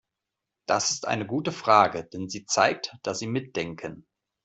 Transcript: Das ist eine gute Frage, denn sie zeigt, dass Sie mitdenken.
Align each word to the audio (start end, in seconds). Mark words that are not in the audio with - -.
Das 0.65 0.89
ist 0.89 1.07
eine 1.07 1.27
gute 1.27 1.51
Frage, 1.51 2.03
denn 2.05 2.27
sie 2.27 2.47
zeigt, 2.47 2.95
dass 3.03 3.19
Sie 3.19 3.27
mitdenken. 3.27 4.07